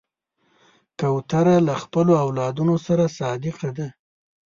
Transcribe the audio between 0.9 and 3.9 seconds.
کوتره له خپلو اولادونو سره صادقه ده.